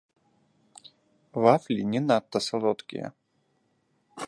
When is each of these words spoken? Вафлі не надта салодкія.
Вафлі 1.43 1.81
не 1.91 2.01
надта 2.07 2.37
салодкія. 2.49 3.07